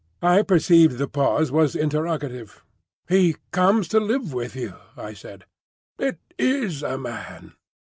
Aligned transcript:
I 0.23 0.41
perceived 0.41 0.97
the 0.97 1.07
pause 1.07 1.51
was 1.51 1.75
interrogative. 1.75 2.63
"He 3.07 3.35
comes 3.51 3.87
to 3.89 3.99
live 3.99 4.33
with 4.33 4.55
you," 4.55 4.73
I 4.97 5.13
said. 5.13 5.45
"It 5.99 6.17
is 6.39 6.81
a 6.81 6.97
man. 6.97 7.53